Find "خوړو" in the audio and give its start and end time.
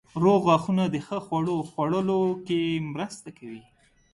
1.25-1.57